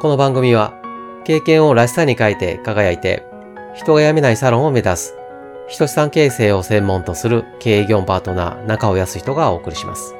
[0.00, 0.80] この番組は
[1.24, 3.26] 経験をらしさに変えて輝いて
[3.74, 5.14] 人が辞めないサロンを目指す
[5.66, 10.14] 人資産形成を専門とする経営業パートナー中尾康人がお送りします。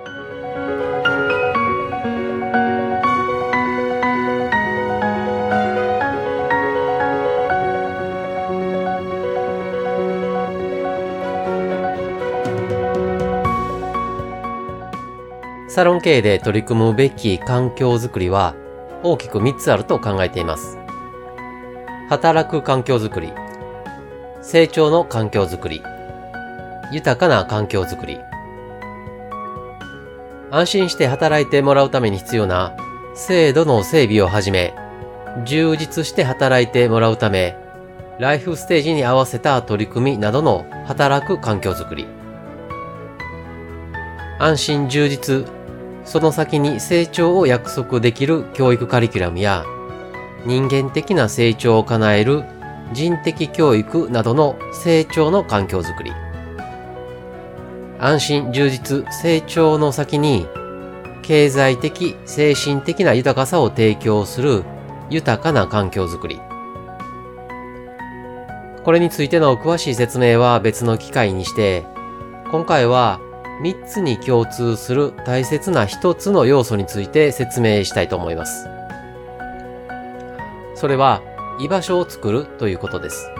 [15.68, 18.56] サロン経営で取り組むべき環境づくりは
[19.02, 20.78] 大きく3つあると考えています。
[22.08, 23.32] 働く環境づくり、
[24.42, 25.82] 成長の環境づくり、
[26.90, 28.18] 豊かな環境づくり。
[30.50, 32.74] 安心して働いてもらうために必要な
[33.14, 34.74] 制度の整備をはじめ、
[35.44, 37.56] 充実して働いてもらうため、
[38.18, 42.06] ライフステージに合わせた取り組みなどの働く環境づくり。
[44.40, 45.57] 安心充実
[46.08, 49.66] その先に成長を約束できる教育カリキュラムや
[50.46, 52.44] 人間的な成長を叶える
[52.94, 56.12] 人的教育などの成長の環境づくり。
[57.98, 60.46] 安心、充実、成長の先に
[61.22, 64.64] 経済的、精神的な豊かさを提供する
[65.10, 66.40] 豊かな環境づくり。
[68.82, 71.84] これについての詳しい説明は別の機会にして、
[72.50, 73.20] 今回は
[73.60, 78.68] 3つに共通する大切な1つの要素について説明したいと思います。
[80.74, 81.22] それは
[81.60, 83.30] 居場所を作るということです。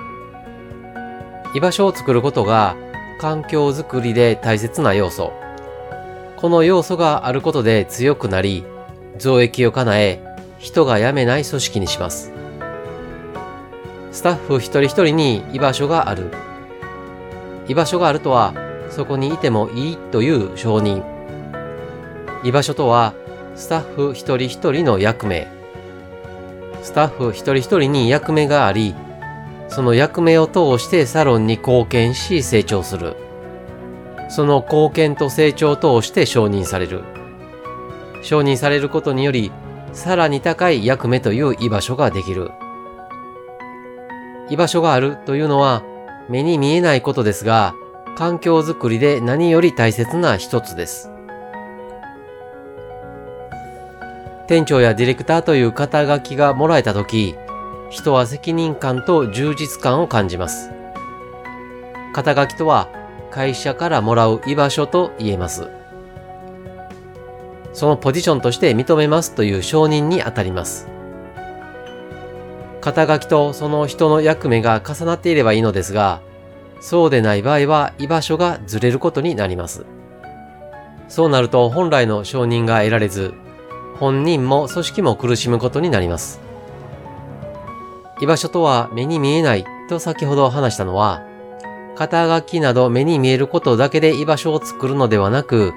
[1.55, 2.77] 居場所を作ることが
[3.21, 5.33] 環境づくりで大切な要素。
[6.37, 8.65] この要素があることで強くなり、
[9.19, 12.33] 増益を叶え、人が辞めない組織にします。
[14.11, 16.33] スタッフ一人一人に居場所がある。
[17.69, 18.68] 居場所があるとは
[18.99, 21.05] そこにいてもいいという承認。
[22.43, 23.15] 居場所とは、
[23.55, 25.47] スタッフ一人一人の役目。
[26.83, 28.97] スタッフ一人一人に役目があり、
[29.69, 33.15] その役目を通してサロンに貢献し成長する。
[34.29, 37.05] その貢献と成長を通して承認される。
[38.25, 39.53] 承認されることにより、
[39.93, 42.51] さらに高い役目という居場所ができる。
[44.51, 45.85] 居場所があるというのは
[46.29, 47.77] 目に見えないことですが、
[48.19, 51.09] 環境づくりで何より大切な一つです。
[54.49, 57.37] 店長やディレクターという肩書きがもらえたとき、
[57.91, 60.73] 人は責任感と充実感を感じます。
[62.13, 62.89] 肩書きとは
[63.31, 65.69] 会社からもらう居場所と言えます。
[67.73, 70.89] そのポジションとして認めますという承認にあたります。
[72.81, 76.21] 肩書きとその人の役目が重なっていればいいのですが、
[76.81, 79.85] そうでない場合は居場所がずれることになります。
[81.09, 83.35] そうなると本来の承認が得られず、
[83.99, 86.41] 本人も組織も苦しむことになります。
[88.21, 91.23] 居場所とは目に見えないと先ほど話したのは、
[91.97, 95.73] 肩書きなど目に見えることだけで居場所を作るのではなく、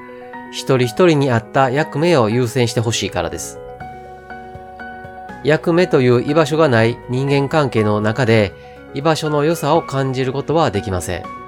[0.52, 3.58] 一人一人に合った役目を優先してほしいからです。
[5.44, 8.54] 役目という居場所がない人間関係の中で、
[8.94, 11.41] 居場所の良さを感じることはできません。